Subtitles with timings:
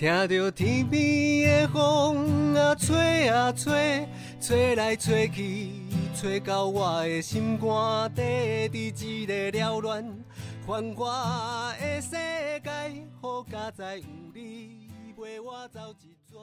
[0.00, 4.08] 听着天边的风啊吹啊吹，
[4.40, 5.72] 吹来吹去，
[6.16, 8.22] 吹到我的心肝底，
[8.70, 10.24] 伫一个缭乱
[10.66, 12.12] 繁华的世
[12.64, 12.70] 界，
[13.20, 16.38] 好佳哉有你陪我走一逝。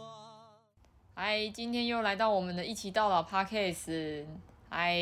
[1.15, 4.23] 嗨，今天又来到我们的一起到老 Podcast。
[4.69, 4.93] 嗨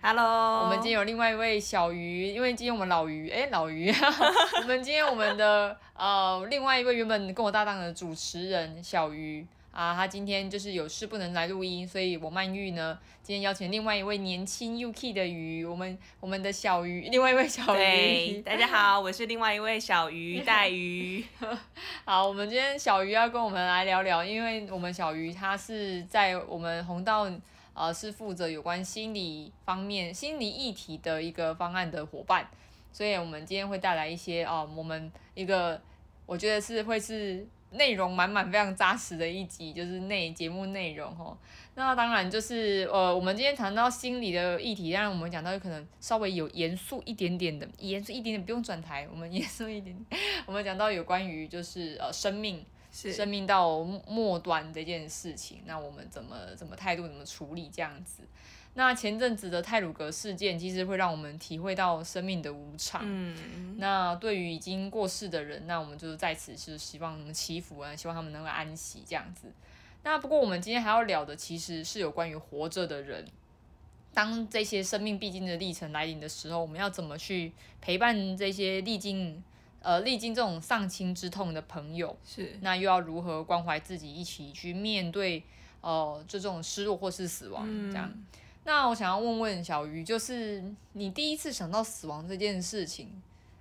[0.00, 3.92] ，Hello，我们今天有另外一位小鱼，因为今天我们老鱼，哎、老鱼，
[4.62, 21.24] 我们今天我们的呃另外一位原本跟我搭档的主持人小鱼啊，他今天就是有事不能来录音，所以我曼玉呢今天邀请另外一位年轻 UK 的鱼，我们我们的小鱼，另外一位小对， 鱼，大家好，我是另外一位小鱼 带鱼。
[22.04, 27.28] 好，我们今天小鱼要跟我们来聊聊，因为我们小鱼他是在我们红道
[27.78, 32.48] 呃是负责有关心理方面、心理议题的一个方案的伙伴，
[32.92, 35.80] 所以我们今天会带来一些哦、我们一个
[36.26, 41.36] 我觉得是会是内容满满、非常扎实的一集，就是内节目内容哦。
[41.74, 50.20] 那当然就是呃，我们今天谈到心理的议题，当然我们讲到有可能稍微有严肃一点点的，严肃一点点不用转台，我们 严肃一点点。
[50.46, 52.64] 我们讲到有关于就是呃生命，
[53.12, 58.22] 生命到末端这件事情，那我们怎么怎么态度怎么处理这样子？
[58.74, 63.02] 那前阵子的泰鲁格事件，其实会让我们体会到生命的无常。
[63.04, 69.48] 嗯，那对于已经过世的人，那我们就是在此是希望祈福啊，希望他们能够安息这样子。
[70.04, 73.24] 那不过我们今天还要聊的，其实是有关于活着的人。
[74.14, 79.42] 当这些生命必经的历程来临的时候，我们要怎么去陪伴这些历经
[79.80, 82.16] 呃历经这种丧亲之痛的朋友？
[82.24, 85.42] 是那又要如何关怀自己，一起去面对
[85.80, 88.12] 呃就这种失落或是死亡这样？
[88.64, 90.62] 那我想要问问小鱼，就是
[90.92, 93.10] 你第一次想到死亡这件事情，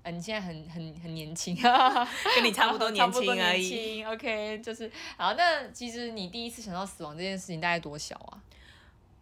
[0.03, 1.55] 呃，你现在很很很年轻，
[2.35, 4.03] 跟你差不多年轻而已。
[4.03, 5.33] OK，就是好。
[5.35, 8.43] 那其实你第一次想到死亡这件事情，大概多小啊？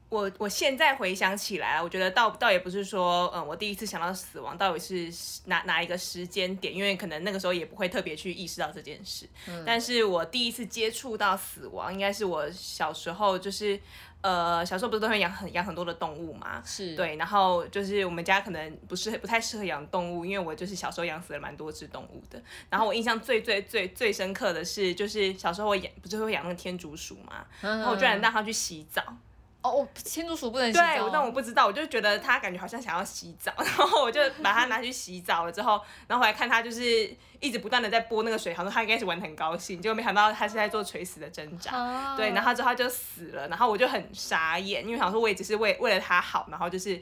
[0.08, 5.12] 我我现在回想起来，我觉得倒倒也不是说，嗯，我第一次想到死亡到底是
[5.46, 9.28] 哪哪一个时间点，因为可能那个时候也不会特别去意识到这件事。
[9.66, 13.80] 但是我第一次接触到死亡，应该是我小时候，就是
[14.22, 16.62] 呃，小时候不是都会养很养很多的动物嘛？
[16.64, 22.42] 是，对，然后就是我们家可能不是不太适合养动物，因为我就是小时候养死了蛮多只动物的。
[22.70, 29.04] 然后我印象最最最最深刻的是，就是小时候我养不是会养那个天竺鼠嘛，嗯，然后我居然让它去洗澡。
[29.66, 41.72] 哦，我天竺鼠不能洗对，但我不知道，我就觉得它感觉好像想要洗澡， 然后我就把它拿去洗澡了之后，然后回来看它就是一直不断的在拨那个水，好像它应该是玩的很高兴，结果没想到它是在做垂死的挣扎。
[41.72, 47.02] 啊对，然后之后它就死了，然后我就很傻眼，因为想说我也只是为为了它好，然后就是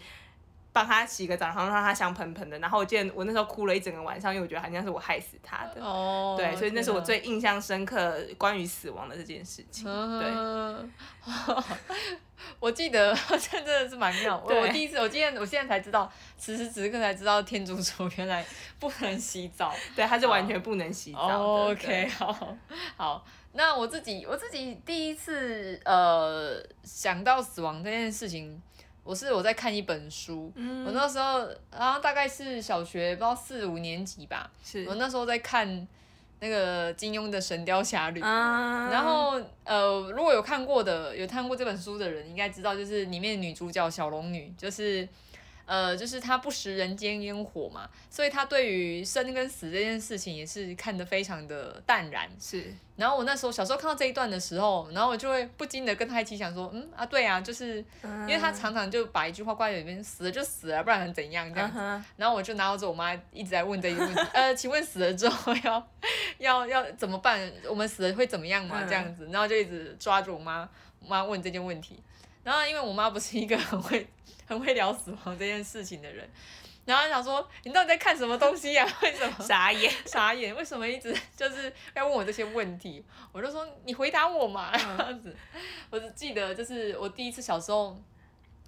[0.73, 2.57] 帮他洗个澡，然后让他香喷喷的。
[2.57, 5.81] 然后我记得我那时候哭了一整个晚上，因为我觉得好像是我害死他的。
[5.81, 9.85] 哦，对，所以那是我最印象深刻关于死亡的这件事情。
[9.85, 10.91] 对，嗯，
[12.59, 14.41] 我记得这 真的是蛮妙。
[14.44, 18.44] 我对我第一次，我今天我现在才知道，此时此刻才知道天竺鼠原来
[18.79, 19.72] 不能洗澡。
[19.95, 21.35] 对，它是完全不能洗澡的。
[21.35, 22.57] 哦 OK，好，
[22.97, 23.25] 好。
[23.56, 28.59] 那我自己我自己第一次呃想到死亡这件事情，
[29.03, 30.85] 我是我在看一本书，嗯。
[30.85, 34.85] 我那时候然后大概是小学不知道四五年级吧，是。
[34.87, 35.87] 我那时候在看
[36.39, 38.21] 那个金庸的《神雕侠侣》。
[38.25, 45.07] 啊，然后呃，如果有看过的，有看过这本书的人，应该知道，就是里面的女主角小龙女，就是
[45.66, 52.29] 呃，就是他不食人间烟火嘛，所以他对于生跟死这件事情也是看得非常的淡然。
[52.40, 65.88] 是然后我那时候小时候看到这一段的时候，然后我就会不禁的跟他一起想说，嗯啊，对啊，就是因为他常常就把一句话挂在里面，死了就死了，不然能怎样这样然后我就拿着，我妈一直在问这个问题，呃，请问死了之后要
[66.38, 67.51] 要要怎么办？
[67.68, 68.84] 我们死了会怎么样嘛？
[68.84, 70.69] 嗯这样子，然后就一直抓着我妈，
[71.07, 72.00] 妈问这件问题。
[72.44, 74.06] 然后因为我妈不是一个很会
[74.53, 76.29] 很会聊死亡这件事情的人，
[76.85, 79.35] 然后她想说你到底在看什么东西呀、 为什么？
[79.45, 79.91] 傻眼。
[80.05, 83.03] 傻眼，为什么一直就是要问我这些问题？
[83.31, 85.35] 我就说你回答我嘛，嗯 这样子。
[85.89, 87.97] 我只记得就是我第一次小时候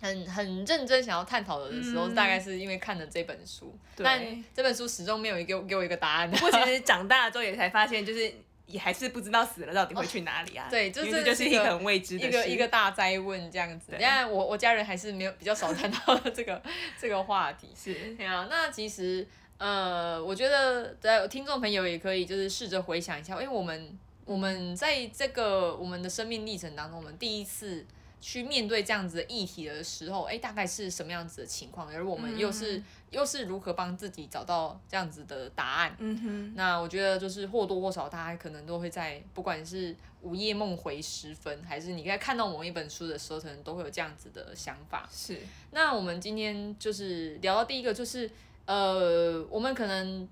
[0.01, 6.29] 很很认真想要探讨的时候，嗯大概是因为看了这本书，对但这本书始终没有给我给我一个答案。
[6.29, 8.33] 不过其实长大了之后也才发现，就是
[8.67, 10.67] 也还是不知道死了到底会去哪里啊。
[10.69, 16.61] 对这就是是一个很未知的一个一个大灾问这样子，对但我我家人还是没有比较少谈到这个
[16.99, 17.69] 这个话题。
[17.75, 19.25] 是对啊，那其实
[19.57, 27.85] 呃，我觉得在听众朋友也可以就是试着回想一下，因为我们我们在这个我们的生命历程当中，我们第一次
[28.27, 31.87] 去面对这样子的议题的时候，哎，大概是什么样子的情况？
[31.93, 32.81] 而我们又是
[33.11, 35.95] 又是如何帮自己找到这样子的答案？
[35.99, 45.07] 嗯哼，那我觉得就是或多或少，大家可能都会在不管是午夜梦回时分，还是你在看到某一本书的时候，可能都会有这样子的想法。
[45.13, 45.37] 是。
[45.69, 48.27] 那我们今天就是聊到第一个，就是
[48.65, 50.27] 呃，我们可能。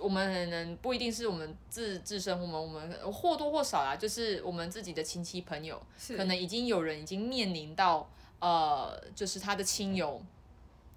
[0.00, 5.80] 我们可能不一定是我们自自身，我们我们或多或少啦，就是我们自己的亲戚朋友，
[6.16, 8.10] 可能已经有人已经面临到
[8.40, 10.22] 呃，就是他的亲友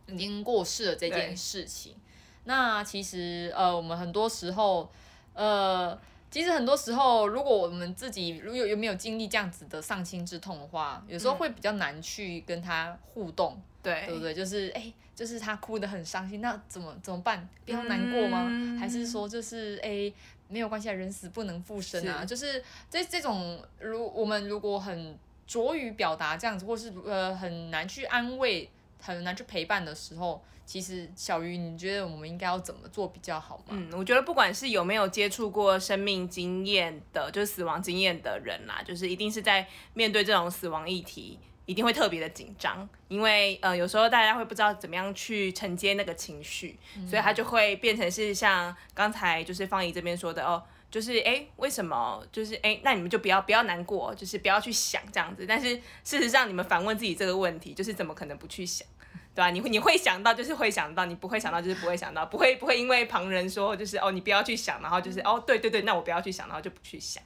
[0.08, 1.96] 已经过世了这件事情。
[2.44, 4.90] 那其实呃，我们很多时候
[5.34, 5.98] 呃，
[6.30, 13.62] 其实很多时候，如果我们自己如有有没有经历这样子的丧亲之痛的话，有时候会比较难去跟他互动。
[13.84, 14.34] 对，对不对？
[14.34, 17.48] 就是哎，就是他哭得很伤心，那怎么怎么办？
[17.64, 18.50] 不要难过吗？
[18.80, 20.12] 还是说就是哎，
[20.48, 22.26] 没有关系啊，人死不能复生啊？
[22.26, 25.16] 就是这这种，如我们如果很
[25.46, 28.68] 拙于表达这样子，或是呃很难去安慰、
[29.00, 33.66] 很难去陪伴的时候，其实小鱼，你觉得我们应该要怎么做比较好吗？
[33.70, 41.38] 嗯，我觉得不管是有没有接触过生命经验的，就是死亡经验的人啦，就是一定是在面对这种死亡议题。
[41.66, 46.78] 一定会特别的紧张，因为呃有时候大家会不知道怎么样去承接那个情绪，
[47.10, 52.26] 所以他就会变成是像刚才就是方怡这边说的哦，就是哎为什么？
[52.32, 58.88] 就是哎那你们就不要不要难过，就是不要去想这样子，但是事实上你们反问自己这个问题，就是怎么可能不去想？
[59.34, 59.50] 对吧？
[59.50, 67.24] 你会你会想到就是会想到，你不会想到就是不会想到，不会不会因为旁人说就是哦你不要去想，然后就是哦对对对，那我不要去想，然后就不去想。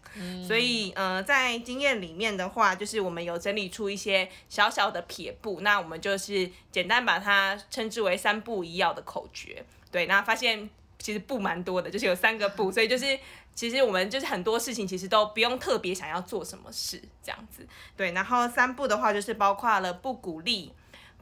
[0.48, 9.66] 所以呃在经验里面的话，就是我们有整理出一些小小的撇步，那我们就是简单把它称之为三步一要的口诀。
[9.92, 10.70] 对，那发现
[11.00, 13.18] 其实步蛮多的，就是有三个步，所以就是
[13.56, 17.66] 其实我们就是很多事情其实都不用特别想要做什么事这样子。
[17.98, 20.72] 对，然后三步的话就是包括了不鼓励。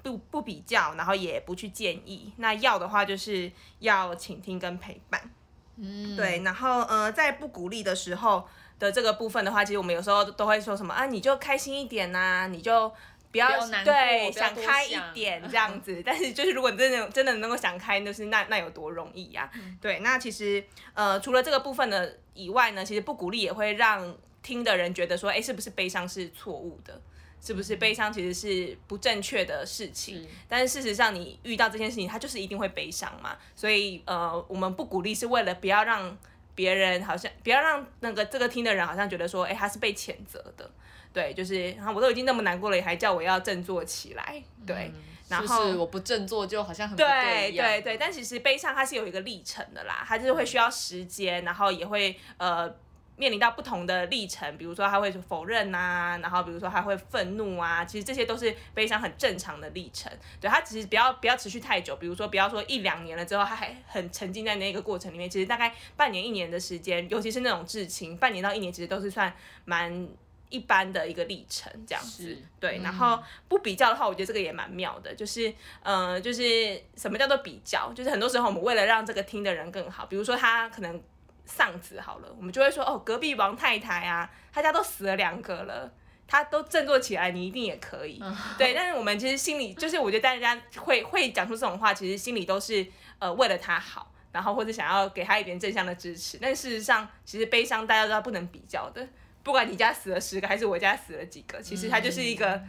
[0.04, 2.32] 不不比较，然后也不去建议。
[2.38, 5.32] 那要的话，就是要倾听跟陪伴。
[5.78, 6.44] 嗯，对。
[6.44, 8.46] 然后呃，在不鼓励的时候
[8.78, 12.94] 的这个部分的话，其实我们有时候都会说什么啊，你就开心一点呐，你就
[13.32, 13.50] 不要
[13.84, 16.02] 对想开一点这样子。
[16.06, 19.50] 但是就是如果你真的真的能够想开，就是那那有多容易呀？
[19.82, 20.00] 对。
[20.00, 20.64] 那其实
[20.94, 27.02] 呃，除了这个部分的以外呢，其实不鼓励也会让听的人觉得说，哎，是不是悲伤是错误的？
[27.46, 30.26] 是不是悲伤其实是不正确的事情？
[30.48, 33.36] 但是事实上，你遇到这件事情，它就是一定会悲伤嘛。
[33.54, 36.18] 所以，呃，我们不鼓励，是为了不要让
[36.56, 40.72] 别人好像不要让那个这个听的人好像觉得说，哎，他是被谴责的。
[41.12, 44.42] 对，就是我都已经那么难过了，还叫我要振作起来。
[44.66, 44.90] 对，
[45.28, 47.98] 然后我不振作就好像很对对对。
[47.98, 52.74] 但其实悲伤它是有一个历程的啦，它就是会需要时间，然后也会呃。
[53.16, 60.12] 面临到不同的历程，比如说他会否认呐，然后比如说他会愤怒啊，其实这些都是悲伤很正常的历程。
[60.42, 65.30] 对他其实不要不要持续太久，比如说不要说一两年了之后，他还很沉浸在那个过程里面。
[65.30, 69.32] 其实大概半年一年的时间，尤其是那种至亲，半年到一年其实都是算
[69.66, 70.10] 蛮
[70.50, 72.36] 一般的一个历程这样子。
[72.60, 77.94] 对，然后不比较的话，我觉得这个也蛮妙的，就是呃，就是什么叫做比较？
[77.94, 81.00] 就是很多时候我们为了让这个听的人更好，比如说他可能。
[81.46, 85.92] 丧子好了，我们就会说哦，隔壁王太太啊，他家都死了两个了，
[86.28, 88.22] 他都振作起来，你一定也可以。
[88.58, 92.86] 对，但是我们其实心里就是，我觉得大家会 会讲出这种话，其实心里都是
[93.20, 96.38] 呃为了他好，然后或者想要给他一点正向的支持。
[96.42, 99.08] 但事实上，其实悲伤大家都不能比较的，
[99.44, 102.62] 不管你家死了十个还是我家死了几个，其实他就是一个。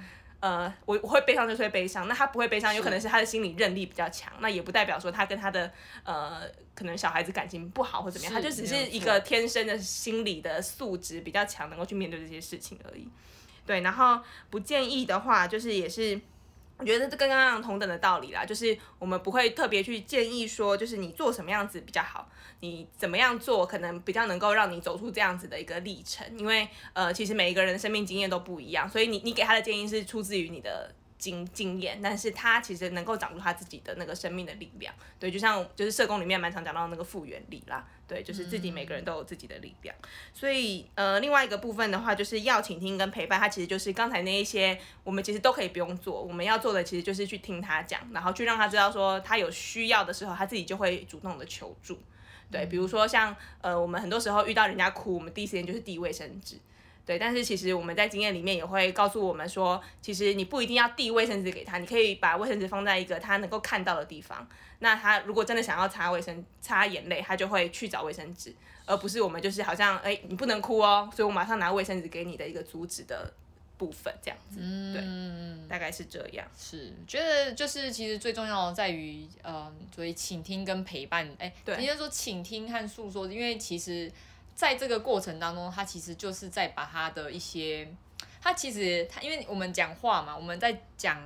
[0.44, 5.72] 呃，我我会悲伤就是会悲伤，那他不会悲伤，有可能是他的心理韧力比较强，那也不代表说他跟他的
[6.02, 6.42] 呃
[6.74, 13.08] 可能小孩子感情不好或怎么样，他就只是一个天生的心理的素质比较强，能够去面对这些事情而已。
[13.64, 14.20] 对，然后
[14.50, 16.20] 不建议的话，就是也是。
[16.84, 22.28] 我觉得这跟刚刚同等的道理啦，就是我们不会特别去建议说，就是你做什么样子比较好，
[22.60, 30.94] 你怎么样做可能比较能够让你走出这样子的一个历程，因为呃，其实每一个人的生命经验都不一样，所以你你给他的建议是出自于你的。
[31.24, 39.96] 经经验，但是他其实能够长出他自己的那个生命的力量，对，就像就是社工里面蛮常讲到那个复原力啦，对，就是自己每个人都有自己的力量，
[40.34, 51.98] 所以呃，另外一个部分的话，就是要倾听跟陪伴，他其实就是刚才那一些，我们其实都可以不用做，我们要做的其实就是去听他讲，然后去让他知道说他有需要的时候，他自己就会主动的求助，
[52.50, 56.58] 对，比如说像呃，我们很多时候遇到人家哭，我们第一时间就是递卫生纸。
[57.06, 64.46] 对，但是其实我们在经验里面也会告诉我们说，其实你不一定要递卫生纸给他，你可以把卫生纸放在一个他能够看到的地方。
[64.78, 68.54] 那他如果真的想要擦卫生、擦眼泪，他就会去找卫生纸，
[68.86, 73.32] 而不是我们就是好像哎，你不能哭哦，所以我马上拿卫生纸给你的一个阻止的
[73.76, 76.46] 部分，这样子，嗯，大概是这样。
[76.58, 84.10] 是，觉得就是其实最重要的在于，呃，所以倾听跟陪伴，哎、对应该说倾听和诉说，因为其实
[84.54, 87.88] 在这个过程当中，他其实就是在把他的一些，
[88.40, 91.20] 他其实他因为我们讲话嘛，我们在讲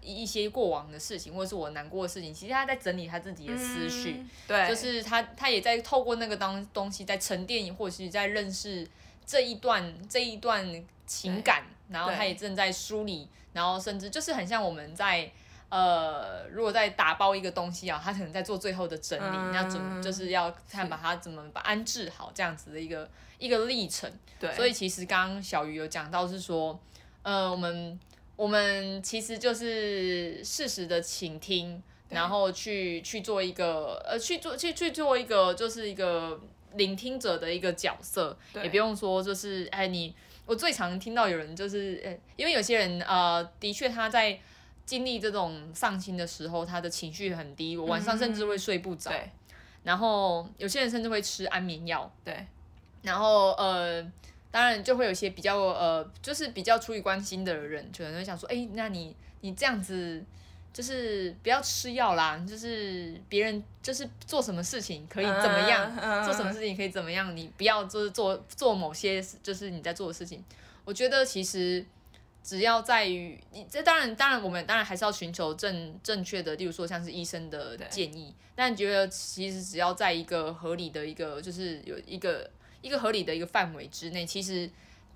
[0.00, 4.12] 一一些过往的事情，或者是我难过的事情，其实他在整理他自己的思绪。
[4.18, 8.88] 嗯对，就是他他也在透过那个当东西在沉淀，或者是在认识
[9.26, 15.30] 这一段这一段情感，然后他也正在梳理，然后甚至就是很像我们在
[15.70, 23.08] 呃，如果在打包一个东西啊，他可能在做最后的整理，嗯要准就是要看把它怎么把安置好这样子的一个
[23.38, 24.10] 一个历程。
[24.40, 26.76] 对，所以其实刚刚小鱼有讲到是说，
[27.22, 27.98] 呃，我们
[28.34, 36.40] 我们其实就是适时的倾听，然后去去做一个呃去做去去做一个就是一个
[36.74, 40.12] 聆听者的一个角色，对也不用说就是哎你
[40.46, 44.36] 我最常听到有人就是呃，因为有些人呃的确他在。
[44.90, 49.08] 经历这种丧心的时候，他的情绪很低，我晚上甚至会睡不着。
[49.08, 49.30] 对
[49.84, 52.44] 然后有些人甚至会吃安眠药，对
[53.02, 54.02] 然后呃，
[54.50, 60.20] 当然就会有一些比较呃，就是比较出于关心的人，可能会想说，哎，那你你这样子，
[60.72, 70.44] 就是不要吃药啦，就是别人就是做什么事情可以怎么样，嗯做什么事情可以怎么样，你不要就是做做某些就是你在做的事情。
[70.84, 71.86] 我觉得其实
[72.42, 84.68] 只要在于你，这当然当然我们当然还是要寻求正正确的，例如说像是医生的建议，但觉得其实只要在一个合理的一个就是有一个一个合理的一个范围之内，其实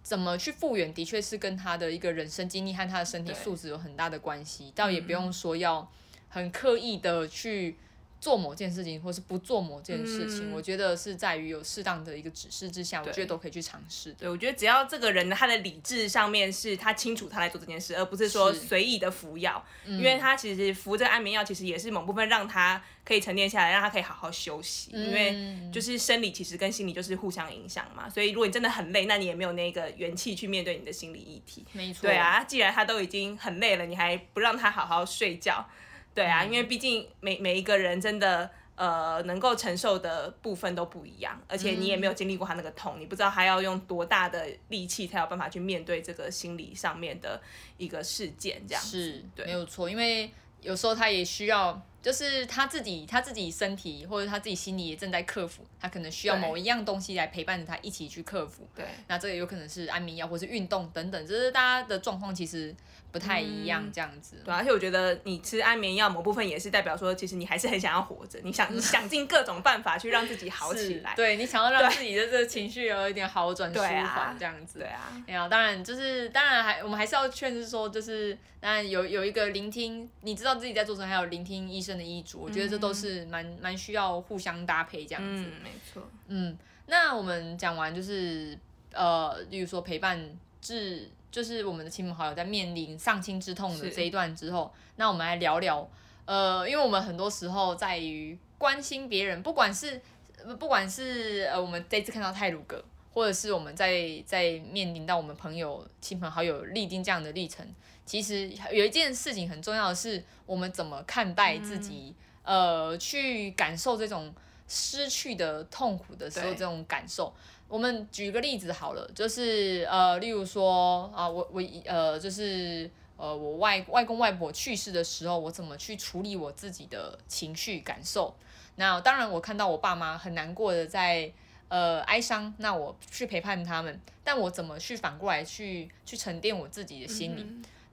[0.03, 5.91] 怎么去复原，的确是跟他的一个人生经历和他的身体素质有很大的关系，倒也不用说要
[6.29, 7.77] 很刻意的去。
[8.25, 10.53] 做某件事情，或是不做某件事情，嗯。
[10.55, 14.17] 我觉得是在于有适当的一个指示之下，我觉得都可以去尝试的。
[14.21, 19.99] 对，我觉得只要这个人他的理智上面是他清楚他来做这件事，而不是说随意的服药，嗯。
[19.99, 25.71] 因为他其实服这个安眠药其实也是某部分让他可以沉淀下来，让他可以好好休息，因为嗯。
[25.71, 31.65] 就是生理其实跟心理就是互相影响嘛，所以如果你真的很累，那你也没有那个元气去面对你的心理议题。
[31.73, 35.69] 没错，对，啊，既然他都已经很累了，你还不让他好好睡觉，
[36.15, 36.31] 对嗯。
[36.31, 47.41] 啊，因为毕竟每每一个人真的呃能够承受的部分都不一样，而且你也嗯没有经历过他那个痛，你不知道他要用多大的力气才有办法去面对这个心理上面的
[47.77, 49.47] 一个事件，这样是对。
[49.47, 50.31] 没有错，因为
[50.61, 58.69] 有时候他也需要，就是他自己他自己身体或者他自己心里也正在克服，他可能需要某一样东西来陪伴着他一起去克服。
[58.77, 62.75] 对那这个有可能是安眠药或是运动等等，就是大家的状况其实
[63.11, 64.37] 不太一样，这样子。
[64.45, 74.81] 对啊，而且我觉得你吃安眠药某部分也是代表说，其实你还是很想要活着，你想 你想尽各种办法去让自己好起来，对你想要让自己的这个情绪有一点好转、舒缓这样子。
[74.81, 85.45] 对啊，哎呀，当然就是，当然还我们还是要劝是说，就是当然有有一个聆听，你知道自己在做什么，还有聆听医生的医嘱，我觉得这都是蛮蛮需要互相搭配这样子。
[85.45, 88.59] 嗯，没错，嗯，那我们讲完就是
[88.93, 90.21] 呃，例如说陪伴
[90.61, 95.89] 至，就是我们的亲朋好友在面临丧亲之痛的这一段之后，那我们来聊聊，
[96.25, 100.01] 呃，因为我们很多时候在于关心别人，不管是
[100.45, 107.67] 呃不管是呃我们这次看到泰鲁格，或者是我们在在面临到我们朋友、亲朋好友历经这样的历程，
[108.07, 114.35] 其实有一件事情很重要的是，我们怎么看待自己，呃，去感受这种
[114.69, 117.33] 失去的痛苦的时候，这种感受。
[117.67, 128.35] 我们举个例子好了，就是呃，例如说啊，我我呃，就是呃，我外外公外婆去世的时候，我怎么去处理我自己的情绪感受？
[128.77, 131.33] 那当然，我看到我爸妈很难过的在
[131.69, 137.47] 呃哀伤，那我去陪伴他们，但我怎么去反过来去去沉淀我自己的心理？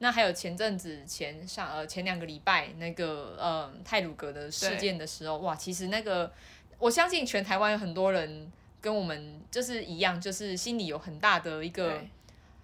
[0.04, 6.32] 那还有前阵子前上呃前两个礼拜那个呃泰鲁格的事件的时候，哇，其实那个
[6.80, 12.02] 我相信全台湾有很多人跟我们就是一样，就是心里有很大的一个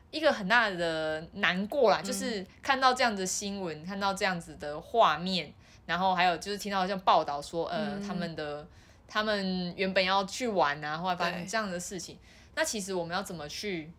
[0.10, 5.54] 一个很大的难过啦，就是看到这样的新闻，看到这样子的画面，
[5.86, 8.66] 然后还有就是听到像报道说，呃，他们的
[9.08, 12.18] 他们原本要去玩啊，后来发生这样的事情，
[12.56, 13.92] 那其实我们要怎么去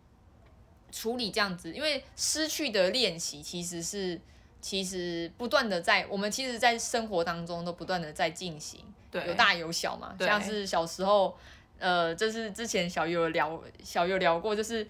[0.91, 1.73] 处理这样子？
[1.73, 4.19] 因为失去的练习其实是
[4.61, 11.37] 其实不断的在我们其实，在生活当中都不断的在进行，对有大有小嘛，对像是小时候，
[11.79, 14.85] 呃，就是之前小友有聊小有聊过，就是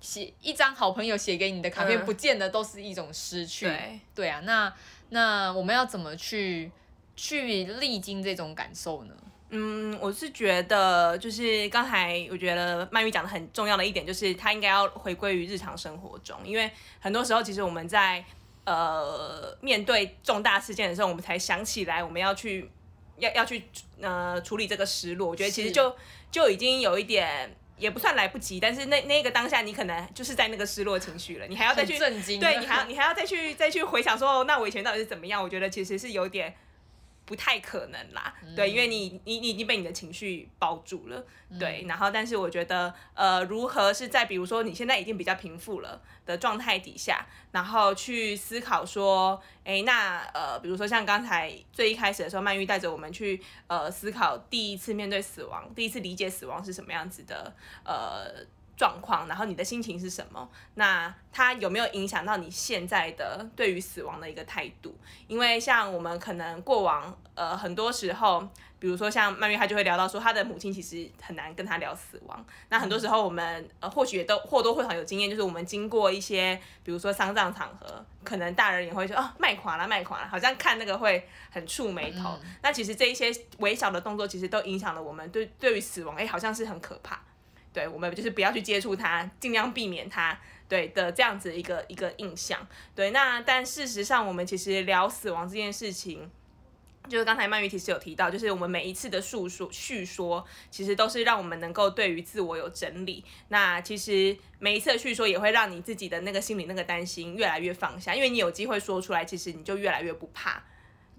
[0.00, 4.74] 写一张好朋友写给你的卡片嗯不见得都是一种失去，对对啊，那
[5.10, 6.72] 那我们要怎么去
[7.14, 9.14] 去历经这种感受呢？
[9.54, 18.24] 嗯，我是觉得，就是刚才我觉得曼玉讲的很重要的一点，就是他应该要回归于日常生活中，因为很多时候其实我们在
[18.64, 22.70] 呃面对重大事件的时候，我们才想起来我们要去
[23.18, 23.62] 要要去
[24.00, 25.28] 呃处理这个失落。
[25.28, 25.94] 我觉得其实就
[26.30, 27.54] 就已经有一点。
[27.78, 35.42] 也不算来不及，但是那那个当下，你可能就是在那个失落情绪了，你还要再去震惊对你还要你还要再去再去回想说，哦那我以前到底是怎么样？
[35.42, 36.54] 我觉得其实是有点
[37.24, 41.24] 不太可能啦，对，因为你你你已经被你的情绪包住了，
[41.58, 58.44] 对，然后但是我觉得呃，如何是在比如说你现在已经比较平复了的状态底下，然后去思考说，哎，那呃，比如说像刚才最一开始的时候，曼玉带着我们去呃思考第一次面对死亡，第一次理解死亡是什么样子的呃。
[58.76, 60.48] 状况，然后你的心情是什么？
[60.74, 64.96] 那它有没有影响到你现在的对于死亡的一个态度？
[65.28, 68.48] 因为像我们可能过往呃很多时候，
[68.78, 72.44] 比如说像曼玉，她就会聊到说，她的母亲其实很难跟她聊死亡。
[72.70, 82.38] 那很多时候我们呃或许也都或多或少有经验，就是我们经过一些比如说丧葬场合，可能大人也会说哦卖垮了卖垮了，好像看那个会很触眉头。
[82.62, 87.20] 那其实这一些微小的动作，其实都影响了我们对对于死亡，哎，好像是很可怕。
[87.72, 90.38] 对我们就是不要去接触它，尽量避免它，
[90.68, 92.66] 对的这样子一个一个印象。
[92.94, 96.30] 对，那但事实上，我们其实聊死亡这件事情，
[97.08, 103.24] 就是刚才曼玉其实有提到，就是我们每一次的述说叙说，其实都是让我们能够对于自我有整理。
[103.48, 110.62] 那其实每一次的叙说，也会让你自己的那个心里那个担心越来越放下，因为你有机会说出来，其实你就越来越不怕。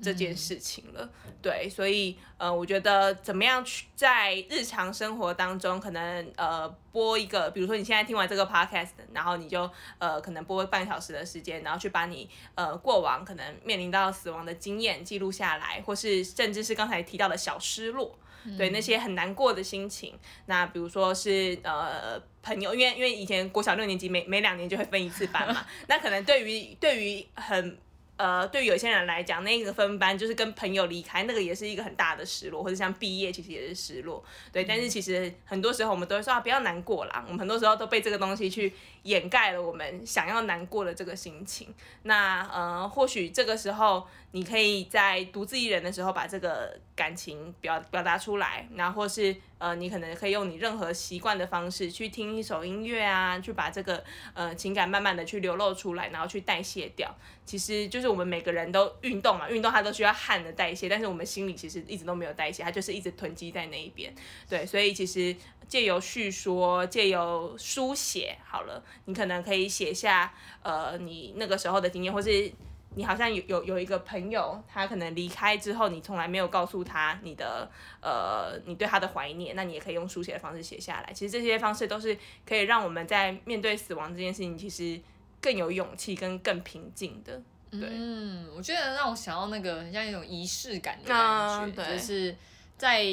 [0.03, 1.10] 这件事情了，
[1.41, 9.69] 对，所以呃，我觉得怎么样去在日常生活当中，可能呃播一个，比如说你现在听完这个 podcast，然后你就
[10.00, 18.19] 呃可能播半小时的时间，然后去把你呃过往可能面临到死亡的经验记录下来，或是甚至是刚才提到的小失落，
[18.57, 20.13] 对那些很难过的心情，
[20.48, 27.77] 那比如说是呃朋友，因为因为以前国小六年级每每两年就会分一次班嘛， 那可能对于对于很。
[28.15, 34.24] 呃，对于有些人来讲，那个分班就是跟朋友离开，那个也是一个很大的失落，或者像毕业，其实也是失落。
[34.51, 37.24] 对，但是其实很多时候我们都会说啊，不要难过啦。
[37.25, 41.74] 我们很多时候都被这个东西去掩盖了我们想要难过的这个心情。
[42.03, 57.10] 那呃，或许这个时候你可以在独自一人的时候把这个感情表表达出来，然后或是呃，你可能可以用你任何习惯的方式去听一首音乐啊，去把这个呃情感慢慢的去流露出来，然后去代谢掉。
[57.46, 64.14] 其实就是我们每个人都运动嘛，运动它都需要汗的代谢，但是我们心里其实一直都没有代谢，它就是一直囤积在那一边。
[64.50, 65.34] 对，所以其实
[65.66, 72.52] 借由叙说，借由书写，好了，你可能可以写下呃你那个时候的经验，或是
[72.96, 77.70] 你好像有有有一个朋友，他可能离开之后，你从来没有告诉他你的
[78.01, 81.14] 呃你对他的怀念，那你也可以用书写的方式写下来。
[81.14, 85.00] 其实这些方式都是可以让我们在面对死亡这件事情，其实。
[85.44, 87.34] 更有勇气跟更平静的，
[87.70, 92.34] 对，嗯，我觉得让我想到那个很像一种仪式感的感觉，就是
[92.77, 93.03] 在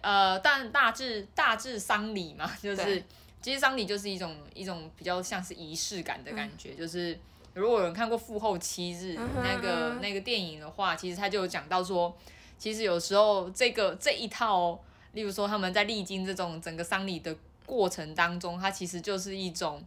[0.00, 3.04] 呃，但大致大致丧礼嘛，就是
[3.42, 7.20] 其实丧礼就是一种一种比较像是仪式感的感觉，就是
[7.54, 12.14] 如果有人看过《父后七日》那个那个电影的话，其实他就有讲到说，
[12.58, 14.78] 其实有时候这个这一套，
[15.12, 19.82] 例如说他们在历经这种整个丧礼的过程当中，它其实就是一种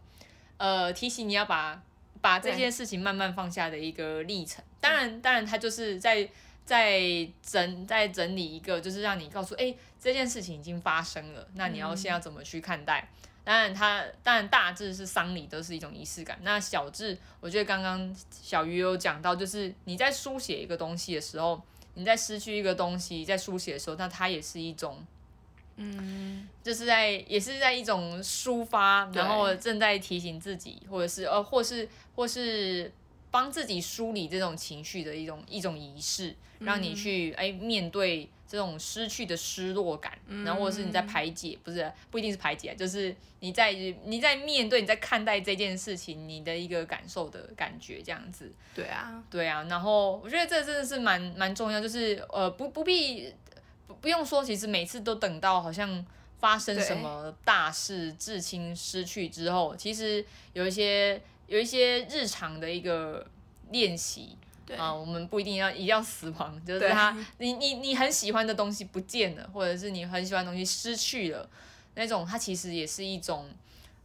[0.56, 1.80] 呃提醒你要把。
[2.20, 6.28] 把这件事情慢慢放下的一个历程，当然，当然，他就是在
[6.64, 7.00] 在
[7.40, 13.08] 整在整理一个，就是让你告诉，哎，这件事情已经发生了，那你要现在怎么去看待？
[13.48, 21.58] 当然，它当然大致是丧礼都是一种仪式感，那小智，我觉得刚刚小鱼有讲到，就是你在书写一个东西的时候，
[21.94, 25.02] 你在失去一个东西，在书写的时候，那它也是一种。
[25.76, 32.92] 嗯，就是在也是在一种抒发，然后正在提醒自己，或者是呃，或是或是
[33.30, 48.50] 帮自己梳理这种情绪的一种一种仪式，让你去哎面对这种失去的失落感，然后或者是你在排解，不是不一定是排解，就是你在你在面对你在看待这件事情，你的一个感受的感觉这样子。
[48.74, 53.32] 对啊，对啊，然后我觉得这真的是蛮蛮重要，就是呃不不必。
[54.00, 56.06] 不用说，其实每次都等到好像
[56.38, 63.26] 发生什么大事、至亲失去之后，其实有一些有一些日常的一个
[63.72, 64.36] 练习
[64.76, 71.48] 啊，我们不一定要一定要死亡， 就是他你你你很喜欢的东西不见了，或者是你很喜欢的东西失去了，
[71.94, 73.48] 那种它其实也是一种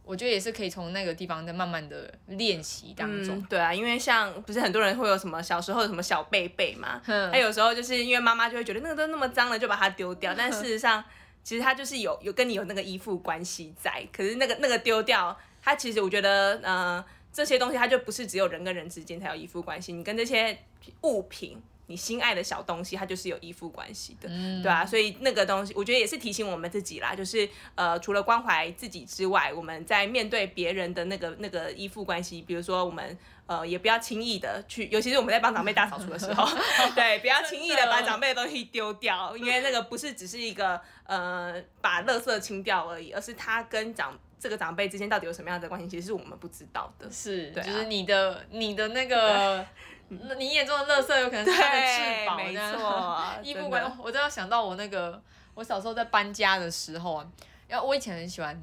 [0.04, 3.38] 我觉得也是可以从那个地方在慢慢的练习当中。
[3.38, 7.32] 嗯，对啊，因为像不是很多人会有什么小时候有什么小贝贝嘛，嗯。
[7.32, 11.02] 他有时候就是因为妈妈就会觉得那个都那么脏了，就把它丢掉， 但事实上
[11.42, 17.02] 其实它就是有有跟你有那个依附关系在，可是那个那个丢掉，它其实我觉得呃
[17.34, 20.56] 这些东西它就不是只有人跟人之间才有依附关系，你跟这些
[21.02, 21.60] 物品。
[21.86, 24.26] 你心爱的小东西，它就是有依附关系的，
[24.62, 36.48] 对啊，所以那个东西，我觉得也是提醒我们自己啦，就是呃，除了关怀自己之外，我们在面对别人的那个那个依附关系，比如说我们呃，也不要轻易的去，尤其是我们在帮长辈大扫除的时候，
[36.96, 47.10] 对，不要轻易的把长辈的东西丢掉，因为那个不是只是一个呃把垃圾清掉而已，而是它跟长这个长辈之间到底有什么样的关系，其实是我们不知道的。
[47.10, 49.64] 是，就是你的你的那个，
[50.08, 55.18] 那你眼中的垃圾有可能是他的翅膀，没 错衣服真的馆，我都要想到我那个，
[55.54, 57.26] 我小时候在搬家的时候啊，
[57.66, 58.54] 然后我以前很喜欢，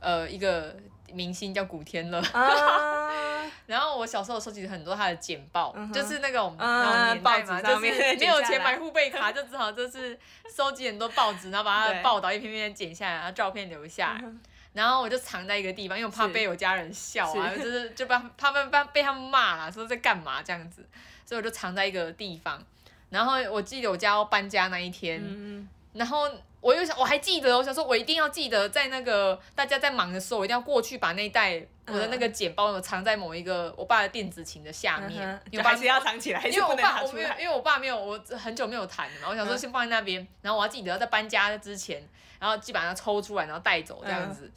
[0.00, 0.74] 呃，一个
[1.12, 3.08] 明星叫古天乐，啊，
[3.66, 10.18] 然后我小时候收集很多他的简报，嗯就是那种、嗯那种年代嘛，报纸就是上面没有钱买护贝卡，就只好就是
[10.52, 14.20] 收集很多报纸，然后把他的 对报道一篇篇剪下来，然后照片留下来。
[14.24, 14.40] 嗯
[14.74, 20.84] 然后我就藏在一个地方，因为我怕被我家人笑啊，是就是就把他们被被他们骂啦，说在干嘛这样子，
[21.24, 22.62] 所以我就藏在一个地方。
[23.10, 26.30] 然后我记得我家要搬家那一天，嗯，然后
[26.60, 37.28] 我又想，我还记得，我想说，我一定要记得，在那个大家在忙的时候，我一定要过去把那一袋我的那个简报有藏在某一个我爸的电子琴的下面，嗯哼因为我爸就还是要藏起来，因为我爸我没有。
[37.38, 42.02] 因为我爸没有，我很久没有弹了嘛，我想说嗯先放在那边，然后我要记得要在搬家之前，
[42.40, 44.50] 然后基本上抽出来，然后带走这样子。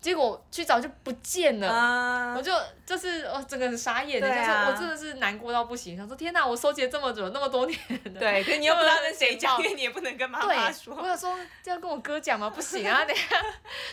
[0.00, 1.68] 结果去找就不见了。
[1.68, 2.52] 啊我就
[2.86, 11.08] 就是哦，整个傻眼，对啊想说我真的是难过到不行，想说天哪，我收集了这么久，那么多年的，对，可是你又不知道跟谁讲， 你也不能跟妈妈说我说。
[11.08, 12.50] 想说这样跟我哥讲吗？
[12.50, 13.36] 不行啊， 等一下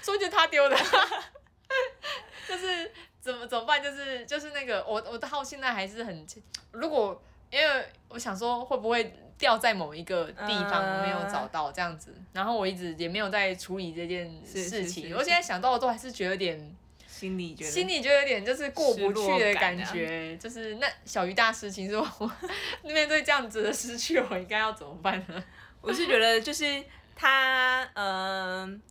[0.04, 0.78] 说就是他丢的，
[2.48, 3.82] 就是怎么怎么办？
[3.82, 6.26] 就是就是那个我我到现在还是很，
[6.72, 15.10] 如果因为我想说会不会掉在某一个地方没有找到这样子，然后我一直也没有在处理这件事情。
[15.10, 16.76] 是我现在想到都还是觉得有点。
[17.08, 22.32] 心里觉得心里就有点就是过不去的感觉，就是那小鱼大师，其实我
[22.84, 25.42] 面对这样子的失去，我应该要怎么办呢？
[25.80, 26.84] 我是觉得就是
[27.16, 28.82] 他，嗯、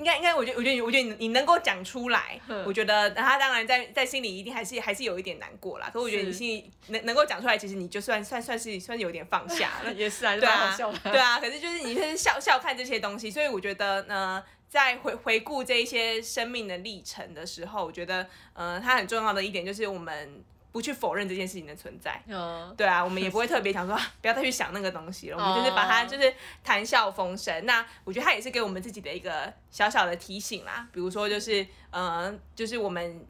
[0.00, 5.90] 应该应该，我觉得我觉得我觉得你你能够讲出来，嗯我觉得他当然在在心里一定还是还是有一点难过啦。
[5.92, 9.92] 可我觉得你心里能能够讲出来，其实你就算算算是算是有点放下了。
[9.94, 22.22] 也是啊，就对啊对啊，可是就是你是笑笑看这些东西，所以我觉得呢，在回回顾这一些生命的历程的时候，我觉得呃，它很重要的一点就是我们不去否认这件事情的存在。
[22.26, 27.66] 嗯，对啊，我们也不会特别想说 啊不要再去想那个东西了，我们就是把它哦就是谈笑风生。
[27.66, 33.26] 那我觉得它也是给我们自己的一个小小的提醒啦，比如说就是呃，就是我们。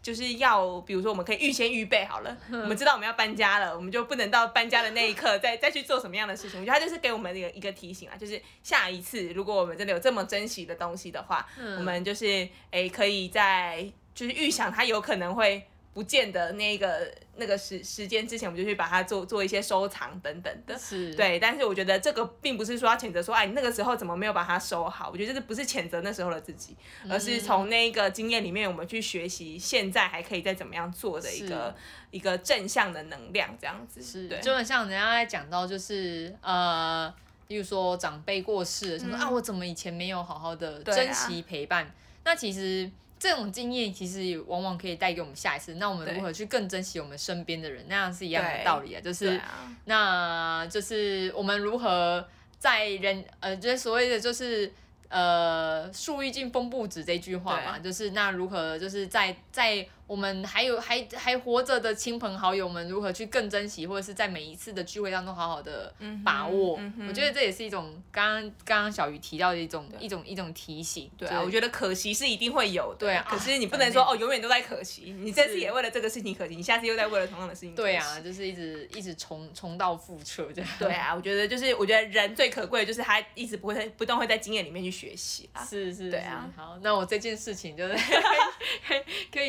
[0.00, 6.60] 就是要，比如说，我们可以预先预备好了， 我们知道我们要搬家了，我们就不能到搬家的那一刻 再再去做什么样的事情。
[6.60, 11.44] 我觉得它就是给我们一个一个提醒啊，就是下一次如果我们真的有这么珍惜的东西的话，
[11.78, 20.78] 我们就是诶、可以在就是预想它有可能会不见得那个那个时时间之前，我们就去把它做做一些收藏等等的。
[20.78, 25.10] 是，对，但是我觉得这个并不是说要谴责说，哎，你那个时候怎么没有把它收好？
[25.12, 26.76] 我觉得这不是谴责那时候的自己，
[27.08, 31.74] 而是从那个经验里面，我们去学习现在还可以再怎么样做的一个
[32.10, 34.02] 一个正向的能量，这样子。
[34.02, 37.12] 是，对，就很像人家在讲到，就是呃，
[37.48, 41.92] 例如说长辈过世了，想说、啊，我怎么以前没有好好的珍惜陪伴？
[42.24, 45.74] 那其实这种经验其实也往往可以带给我们下一次。
[45.74, 47.84] 那我们如何去更珍惜我们身边的人？
[47.88, 52.26] 那样是一样的道理啊，就是啊，那就是我们如何
[52.58, 54.72] 在人呃，就是所谓的就是
[55.08, 65.94] 呃“树欲静风不止”这句话嘛，就是那如何就是在在我们还有还还活着的亲朋好友们如何去更珍惜，或者是在每一次的聚会当中好好的
[66.24, 66.80] 把握。
[67.06, 71.10] 我觉得这也是一种刚刚刚刚小鱼提到的一种一种一种提醒。
[71.16, 73.00] 对啊，我觉得可惜是一定会有的。
[73.00, 75.14] 对啊可是你不啊能说哦，永远都在可惜。
[75.18, 77.74] 你这次也为了这个事情可惜，你下次又在为了同样的事情。
[77.74, 78.20] 对啊，。
[78.20, 80.70] 就是一直一直重重蹈覆辙这样。
[80.78, 85.62] 对啊，我觉得就是，我觉得人最可贵的就是他一直不会不断会在经验里面去学习啊。
[85.64, 87.94] 是是，对啊是好，那我这件事情就是
[88.88, 89.42] 可以可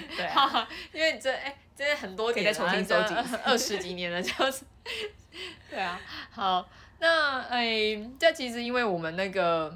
[0.16, 0.68] 对啊。
[0.92, 3.14] 因为这哎，真的很多年了，再重新收集。
[3.44, 4.64] 二十几年了，就是，
[5.70, 6.68] 对啊，好，
[6.98, 9.70] 那哎，这其实因为我们那个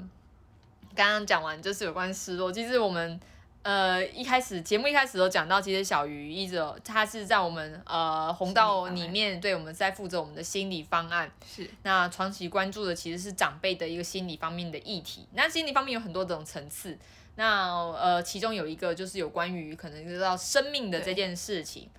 [0.95, 3.19] 刚刚讲完就是有关失落，其实我们。
[3.63, 15.27] 呃，一开始节目一开始都讲到，其实小鱼一直有他是在我们呃红道里面，对我们在负责我们的心理方案，是，那长期关注的其实是长辈的一个心理方面的议题。
[15.33, 16.97] 那心理方面有很多种层次，
[17.37, 21.89] 那呃，其中有一个就是有关于可能知道生命的这件事情。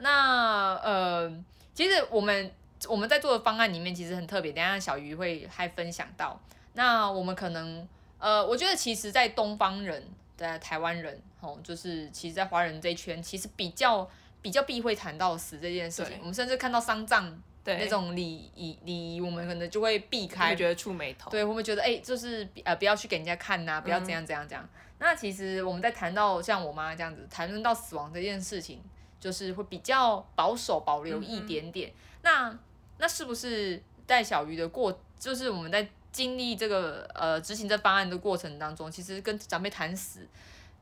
[0.00, 1.32] 那呃，
[1.72, 2.50] 其实我们
[2.88, 6.40] 我们在做的方案里面其实很特别，等下小鱼会还分享到。
[6.74, 7.86] 那我们可能
[8.18, 10.04] 呃，我觉得其实，在东方人
[10.36, 14.08] 在台湾人，哦，就是其实，在华人这一圈，其实比较
[14.42, 16.14] 比较避讳谈到死这件事情。
[16.20, 21.30] 我们甚至看到丧葬那种礼仪礼仪，我们可能就会避开，觉得触眉头。
[21.30, 24.68] 对，我们觉得哎，就是呃，不要去给人家看呐，不要怎样怎样怎样。
[24.98, 28.82] 那其实我们在谈到像我妈这样子，谈论到死亡这件事情。
[29.20, 31.92] 就是会比较保守，保留一点点。
[32.22, 32.56] 那
[32.98, 40.20] 那是不是带小鱼的过，就是我们在经历这个呃执行这方案的过程当中，其实跟长辈谈死，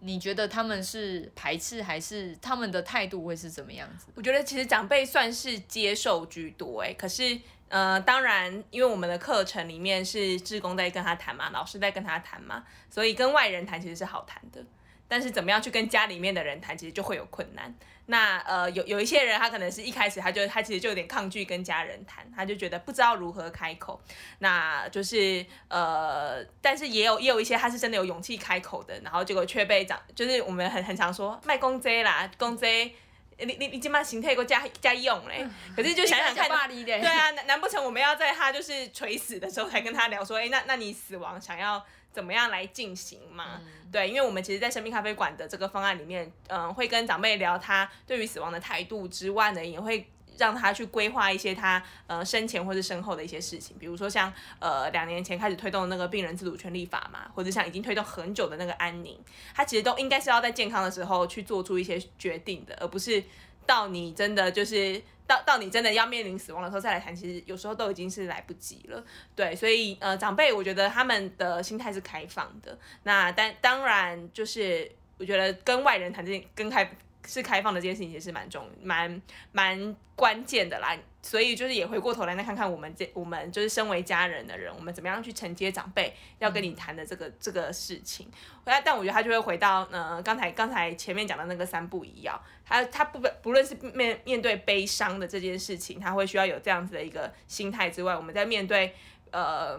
[0.01, 4.09] 你觉得他们是排斥，还是他们的态度会是怎么样子？
[4.15, 14.65] 我觉得其实长辈算是接受居多，哎，可是呃，当然，因为我们的课程里面是志工在跟他谈嘛，老师在跟他谈嘛，所以跟外人谈其实是好谈的。
[15.09, 17.73] 但是怎么样去跟家里面的人谈，其实就会有困难。
[18.07, 24.01] 那呃，有有一些人，他可能是一开始他就他其实就有点抗拒跟家人谈，他就觉得不知道如何开口。
[24.41, 32.93] 那就是呃，但是也有也有一些他是真的有勇气开口的，然后结果却被长，就是我们很很常说卖公贼啦，公贼，
[33.39, 35.47] 你你你先把形态给我加加用嘞。
[35.75, 41.85] 可是就想想看，对啊，难难不成我们要在他就是垂死的时候才跟他聊说，哎，那那你死亡想要？
[42.17, 43.61] 怎么样来进行嘛？
[43.93, 59.19] 对，因为我们其实，在生命咖啡馆的这个方案里面，嗯，会跟长辈聊他对于死亡的态度之外呢，也会让他去规划一些他呃生前或者身后的一些事情，比如说像呃两年前开始推动那个病人自主权利法嘛，或者像已经推动很久的那个安宁，
[59.55, 63.23] 他其实都应该是要在健康的时候去做出一些决定的，而不是
[63.67, 65.03] 到你真的就是。
[65.29, 69.05] 到到你真的要面临死亡的时候再来谈，其实有时候都已经是来不及了。
[69.35, 72.79] 对，所以呃，长辈我觉得他们的心态是开放的。
[73.03, 76.89] 那但当然就是我觉得跟外人谈这跟开。
[77.27, 79.21] 是开放的这件事情也是蛮重、蛮
[79.53, 88.29] 蛮关键的啦，所以就是也回过头来再看看我们这我们就是身为家人的人，我们怎么样去承接长辈要跟你谈的这个这个事情。
[88.65, 98.95] 但但我觉得他就会回到呃刚才刚才前面讲的那个三步一样，他他不不论是面面对悲伤的这件事情，他会需要有这样子的一个心态之外，我们在面对
[99.33, 99.79] 呃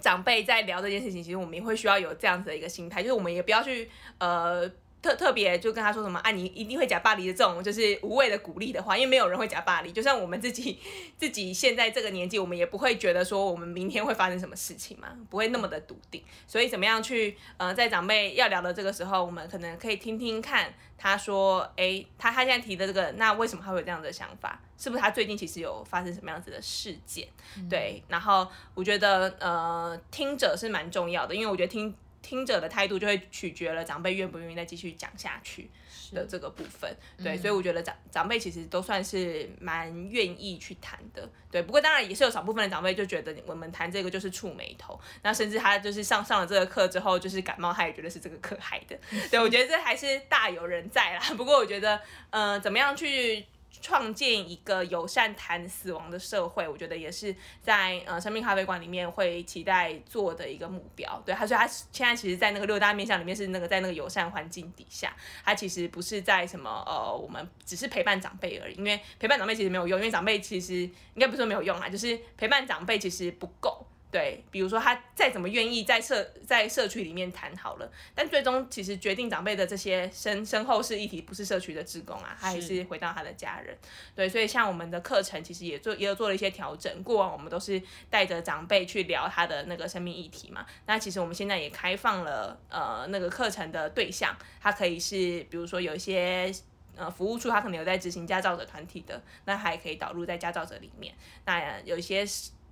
[0.00, 4.70] 长辈在聊这件事情，其实我们也会需要有这样子的一个心态，就是我们也不要去呃。
[5.02, 10.78] 特特别就跟他说什么啊，你一定会假巴黎的这种就是无谓的鼓励的话，因为没有人会假巴黎，就算我们自己
[11.18, 16.22] 自己现在这个年纪，我们也不会觉得说我们明天会发生什么事情嘛，不会那么的笃定。
[16.46, 24.60] 所以怎么样去呃，在长辈要聊的这个时候，我们可能可以听听看他说，哎，他他现在提的这个，那为什么他会有这样的想法？
[24.78, 27.26] 是不是他最近其实有发生什么样子的事件？
[27.68, 31.92] 对，然后我觉得呃，听者是蛮重要的，因为我觉得听。
[32.22, 35.68] 听者的态度就会取决了长辈愿不愿意再继续讲下去
[36.12, 41.60] 的这个部分，对，所以我觉得长长辈其实都算是蛮愿意去谈的，对。
[41.62, 48.96] 不过当然也是有少部分的长辈就觉得我们谈这个就是触眉头，那甚至他就是上上了这个课之后就是感冒，他也觉得是这个课害的，
[49.30, 51.20] 对我觉得这还是大有人在啦。
[51.36, 53.44] 不过我觉得，呃，怎么样去？
[53.80, 61.20] 创建一个友善谈死亡的社会，我觉得也是在呃生命咖啡馆里面会期待做的一个目标。
[61.24, 73.86] 对，他说他现在其实，在那个六大面向里面是那个在那个友善环境底下，他其实不是在什么呃，我们只是陪伴长辈而已，因为陪伴长辈其实没有用，因为长辈其实应该不是说没有用啊，就是陪伴长辈其实不够。
[74.12, 83.74] 对，比如说他再怎么愿意在社在社区里面谈好了，但最终其实决定长辈的这些身身后事议题不是社区的职工啊，他还是回到他的家人。
[84.14, 87.02] 对，所以像我们的课程其实也做也有做了一些调整。
[87.02, 96.52] 过往我们都是带着长辈去聊他的那个生命议题嘛，那其实我们现在也开放了呃那个课程的对象，他可以是比如说有一些
[96.96, 101.14] 呃服务处他可能有在执行家照者团体的，那还可以导入在家照者里面。
[101.46, 102.26] 那有一些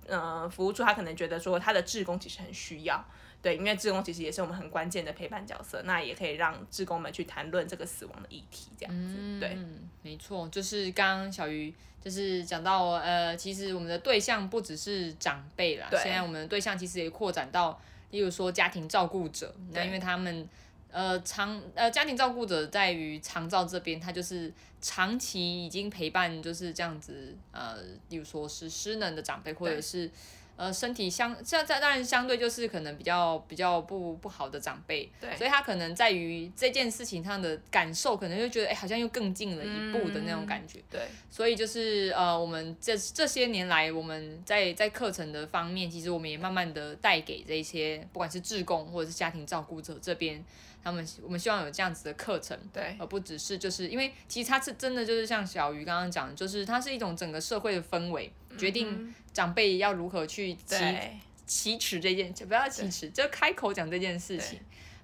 [0.07, 3.03] 呃，服务处他可能觉得说他的志工其实很需要，
[3.41, 9.57] 对，因为志工其实也是我们很关键的陪伴角色，那也可以让志工们去谈论这个死亡的议题，这样子，对，
[10.01, 20.47] 没错，就是刚刚小鱼就是讲到，呃，其实我们的对象不只是长辈啦，现在我们的对象其实也扩展到，例如说家庭照顾者，那因为他们。
[20.91, 24.51] 呃，长呃家庭照顾者在于长照这边，他就是
[24.81, 27.77] 长期已经陪伴就是这样子，呃，
[28.09, 30.11] 比如说是失能的长辈，或者是
[30.57, 50.43] 呃身体相像在当然相对就是可能比较比较不不好的长辈，对，所以他可能在于这件事情上的感受，可能就觉得哎，好像又更近了一步的那种感觉，对，所以就是呃，我们这这些年来，我们在在课程的方面，其实我们也慢慢的带给这些不管是志工或者是家庭照顾者这边。
[50.83, 52.95] 他们我们希望有这样子的课程，对。
[52.99, 64.59] 而不只是就是因为其实它是真的就是像小鱼刚刚讲的，就是它是一种整个社会的氛围，决定长辈要如何去启对启齿这件，不要启齿，就开口讲这件事情。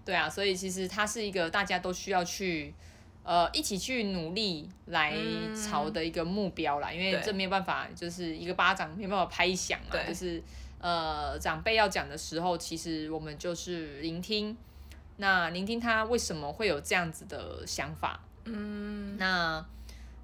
[0.06, 0.16] 对。
[0.16, 2.74] 啊，所以其实它是一个大家都需要去
[3.24, 5.14] 呃一起去努力来
[5.54, 7.22] 朝的一个目标啦，因为对。
[7.22, 10.42] 这没有办法，就是一个巴掌没办法拍响嘛，就是
[10.80, 14.56] 呃长辈要讲的时候，其实我们就是聆听，
[15.18, 19.66] 那聆听他为什么会有这样子的想法，嗯，那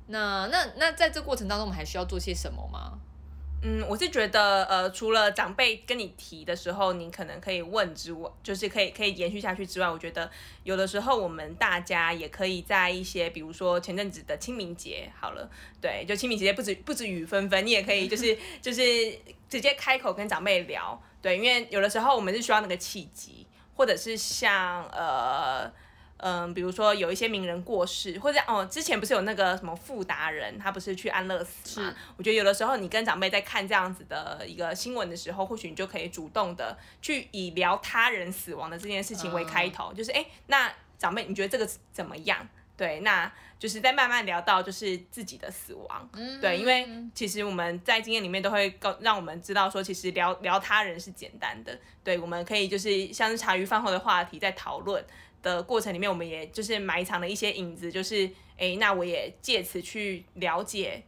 [0.08, 3.00] 那那那在这过程当中，我们还需要做些什么吗？
[3.66, 10.30] 嗯，我是觉得，呃，除了长辈跟你提的时候，你可能可以问之外，就是可以可以延续下去之外，我觉得
[10.66, 18.84] 有的时候我们大家也可以在一些，比如说前阵子的清明节，好了，对，就清明节不止不止雨纷纷，你也可以就是 就是
[19.48, 23.43] 直接开口跟长辈聊，对，因为有的时候我们是需要那个契机，
[23.76, 25.72] 或者是像呃。
[26.26, 31.94] 嗯，比如说有一些名人过世，或者哦，之前不是有那个什么富达人，他不是去安乐死嘛？
[32.16, 42.48] 我觉得有的时候你跟长辈在看这样子的一个新闻的时候，或许你就可以主动的去以聊他人死亡的这件事情为开头，就是哎，那长辈你觉得这个怎么样？
[42.78, 43.30] 对，那
[43.64, 46.10] 就是在慢慢聊到就是自己的死亡，
[46.42, 55.02] 对，因为其实我们在经验里面都会告让我们知道说，其实聊聊他人是简单的，对，我们可以就是像是茶余饭后的话题在讨论。
[55.42, 61.04] 的过程里面，我们也就是埋藏了一些影子，就是哎，那我也借此去了解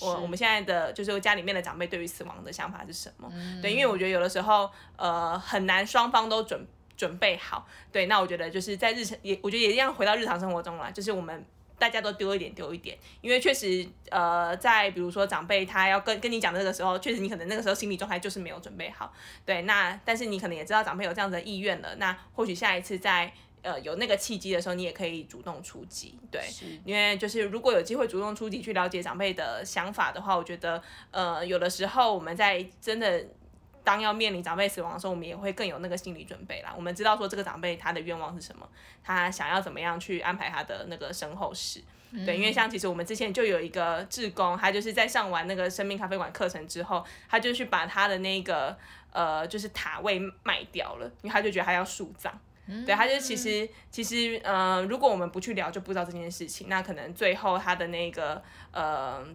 [0.00, 3.32] 我我们现在的就是家里面的长辈对于死亡的想法是什么。
[3.62, 7.68] 对，因为我觉得有的时候呃很难双方都准准备好。
[7.92, 11.46] 对，那我觉得就是在日常也我觉得也一样回到日常生活中了，就是我们
[11.78, 19.12] 大家都丢一点丢一点，因为确实呃在比如说长辈他要跟跟你讲这个时候，确实你可能那个时候心理状态就是没有准备好。
[19.46, 23.32] 对，那但是你可能也知道长辈有这样的意愿了，那或许下一次在。
[23.60, 26.40] 呃，有那个契机的时候，你也可以主动出击，对，
[26.84, 33.26] 因为就是如果有机会主动出击去了解长辈的想法的话，我觉得呃，有的时候我们在真的
[33.88, 36.74] 当要面临长辈死亡的时候，我们也会更有那个心理准备啦。
[36.76, 38.68] 我们知道说这个长辈他的愿望是什么，
[39.02, 41.82] 他想要怎么样去安排他的那个身后事，
[42.26, 48.76] 对，因为像其实我们之前就有一个志工，他就是在上完那个生命咖啡馆课程之后，他就去把他的那个
[49.10, 52.38] 呃就是塔位卖掉了，因为他就觉得他要树葬。
[52.84, 56.68] 对，他就其实其实呃，如果我们不去聊，就不知道这件事情。
[56.68, 59.26] 那可能最后他的那个呃，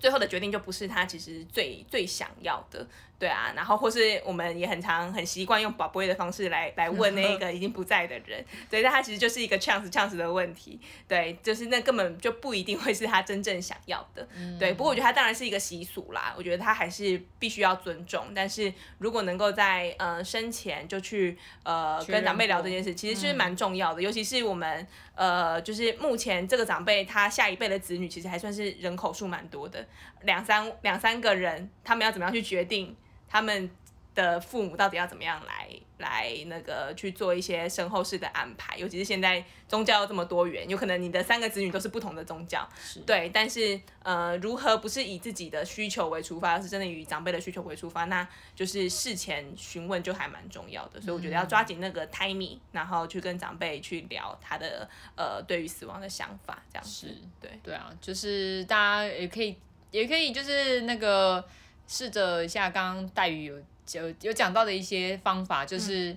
[0.00, 2.84] 最后的决定就不是他其实最最想要的。
[3.18, 14.74] 对啊，然后或是我们也很常很习惯用宝贝的方式来来问那个已经不在的人， 对，但他其实就是一个 chance chance 的问题，对，就是那根本就不一定会是他真正想要的，对。
[14.74, 18.26] 不过我觉得他当然是一个习俗啦，我觉得他还是必须要尊重。
[18.34, 29.86] 但是如果能够在呃生前就去呃跟长辈聊这件事，其实是蛮重要的，尤其是我们呃就是目前这个长辈他下一辈的子女其实还算是人口数蛮多的，
[30.24, 32.94] 两三两三个人，他们要怎么样去决定？
[33.28, 33.70] 他们
[34.14, 38.76] 的父母到底要怎么样来来那个去做一些身后事的安排？
[38.78, 42.66] 尤其是现在宗教这么多元，有可能你的三个子女都是不同的宗教，
[43.04, 43.28] 对。
[43.28, 48.04] 但是呃，如何不是以自己的需求为出发，而是真的以长辈的需求为出发？
[48.04, 50.98] 那就是事前询问就还蛮重要的。
[50.98, 57.14] 所以我觉得要抓紧那个 timing，然后去跟长辈去聊他的呃对于死亡的想法，这样子。
[57.38, 59.56] 对对啊，就是大家也可以
[59.90, 61.44] 也可以就是那个。
[61.86, 63.56] 试着一下，刚刚黛玉有
[63.92, 66.16] 有有讲到的一些方法，就是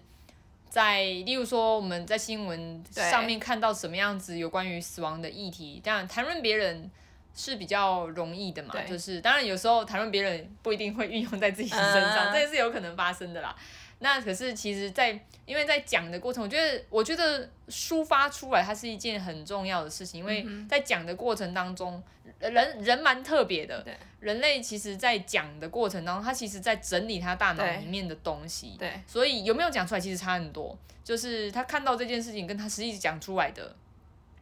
[0.69, 6.89] 在例如说我们在新闻上面看到什么样子有关于死亡的议题，当然谈论别人
[7.35, 13.55] 是比较容易的嘛，就是当然有时候谈论别人不一定会运用在自己身上，这也是有可能发生的啦。
[14.01, 22.01] 那可是其实，在因为在讲的过程，我觉得我觉得抒发出来它是一件很重要的事情，因为在讲的过程当中，
[22.39, 23.85] 人人蛮特别的。
[24.19, 28.75] 人类其实，在讲的过程当中，他其实在整理他大脑里面的东西。
[28.77, 29.01] 对。
[29.07, 30.77] 所以有没有讲出来，其实差很多。
[31.03, 33.75] 就是他看到这件事情，跟他实际讲出来的，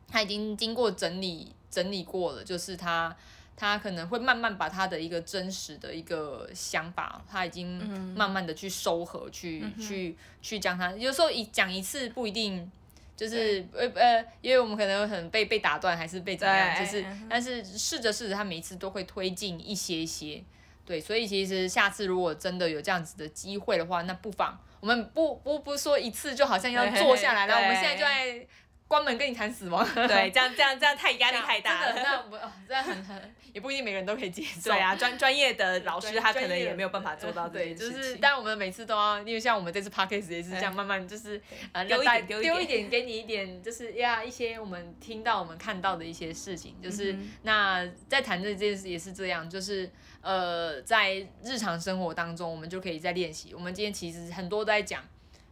[0.07, 2.43] 他已经经过整理整理过了。
[2.43, 3.15] 就是他
[3.55, 7.77] 他可能会慢慢把他的一个真实的一个想法，他已经
[8.15, 10.91] 慢慢的去收合，去去去将他。
[10.93, 12.71] 有时候一讲一次不一定。
[13.17, 16.79] 就是呃呃，因为我们可能很被被打断，还是被怎么样？
[16.79, 20.41] 就是，但是试着试着，他每一次都会推进一些些，
[20.85, 28.45] 对，所以其实下次如果真的有这样子的机会的话，那不妨我们不不不说一次就好像要坐下来了， 我们现在就在
[28.87, 31.93] 关门跟你谈死亡，对，这样这样这样太压力太大，了。
[31.93, 34.71] 那我这样很很也不一定每个人都可以接受。
[34.71, 38.11] 对啊，专专业的老师他可能也没有办法做到这对，就件事情。
[38.13, 41.41] 是，但我们每次都要，因为像我们这次 podcast 也是这样，慢慢就是
[41.73, 47.13] 呃丢一带点丢一点给你一点，就是呀一些我们听到、我们看到的一些事情，就是、
[47.43, 49.89] 那在谈这件事也是这样，就是
[50.21, 53.53] 呃在日常生活当中，我们就可以在练习。
[53.53, 55.03] 我们今天其实很多都在讲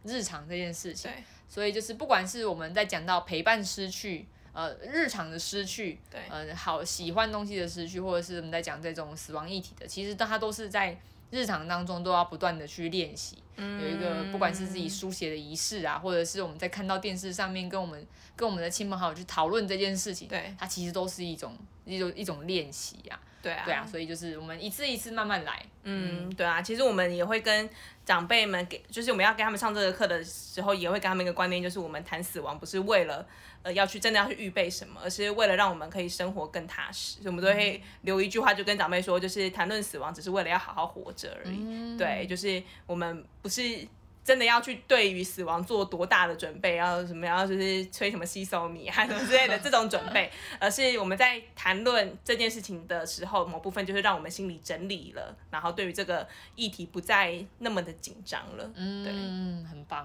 [0.04, 4.26] 日常这件事情，对所以就是不管是我们在讲到陪伴失去。
[4.52, 10.98] 呃，日常的失去，对呃，好喜欢东西的失去，或者是我们在讲这种死亡议题的，其实它都是在
[11.30, 13.36] 日常当中都要不断的去练习。
[13.56, 20.54] 有一个不管是自己书写的仪式啊，或者是我们在看到电视上面跟我们跟我们的亲朋好友去讨论这件事情，对。
[20.58, 27.68] 它其实都是一种一种一种练习啊，对啊，对啊，所以就是我们一次一次慢慢来，嗯，对啊，其实我们也会跟
[28.04, 33.26] 长辈们给，就是我们要给他们上这个课的时候，也会给他们一个观念，就是我们谈死亡不是为了
[33.62, 37.14] 呃要去真的要去预备什么，而是为了让我们可以生活更踏实。
[37.14, 41.96] 所以我们都会留一句话，就跟长辈说，就是谈论死亡只是为了要好好活着而已。
[41.98, 43.86] 对，就是我们不是。
[44.26, 50.28] 真的要去对于死亡做多大的准备，要什么要就是吹什么吸收米啊什么之类的这种准备，
[50.58, 56.26] 而是我们在谈论这件事情的时候，某部分就是让我们心里整理了，然后对于这个
[56.56, 58.68] 议题不再那么的紧张了。
[58.74, 60.04] 嗯，很棒。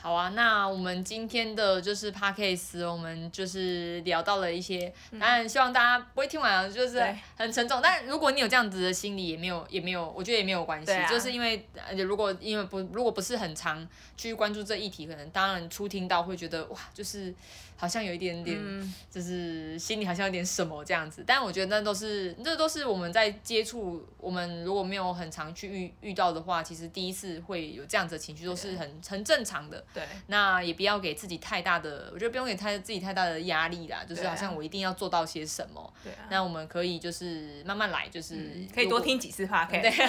[0.00, 7.04] 好啊，那我们今天的就是 podcast，我们就是聊到了一些，当然希望大家不会听完啊，就是
[7.36, 7.80] 很沉重。
[7.82, 13.86] 但如果你有这样子的心理，也没有也没有，我觉得也没有关系，啊就是因为呃如果因为不如果不是很常
[14.16, 17.34] 去关注这议题，可能当然初听到会觉得哇，就是
[17.78, 21.22] 好像有一点点，嗯就是心里好像有点什么这样子。
[21.26, 29.84] 但我觉得那都是这都是我们在接触，我们如果没有很常去遇遇到的话，其实第一次会有这样子的情绪，都是很很正常的。
[29.92, 35.92] 对，那也不要给自己太大的，我觉得不用给太自己太大的压力啦，就是好像我一定要做到些什么。
[36.02, 36.26] 对啊。
[36.30, 39.18] 那我们可以就是慢慢来，就是、可以多听。
[39.18, 40.06] 几次 podcast，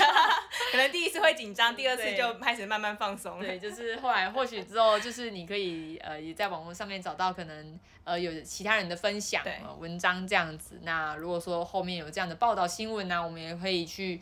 [0.72, 3.44] 可能第一次会紧张，第二次就开始慢慢放松了。
[3.44, 7.59] 对，就是后来或许之后，就是你可以呃也在网络上面找到可能
[8.04, 9.44] 呃有其他人的分享
[9.80, 10.80] 文章这样子。
[10.84, 14.20] 那如果说后面有这样的报道新闻呢、我们也可以去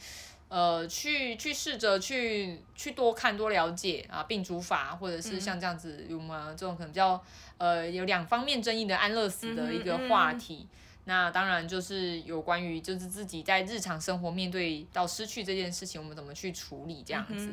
[0.50, 7.24] 呃去去试着去去多看多了解啊病主法，或者是像这样子有没有这种可能比较
[7.58, 10.68] 呃有两方面争议的安乐死的一个话题。
[11.06, 17.50] 那当然就是有关于就是自己在日常生活面对到失去这件事情，我们怎么去处理这样子。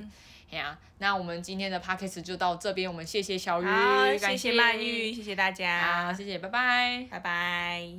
[0.54, 3.66] 哎呀、那我们今天的 podcast 就到这边，我们谢谢小鱼，
[4.16, 7.08] 谢谢曼玉，谢谢大家好，，谢谢，拜拜。
[7.10, 7.92] 拜拜。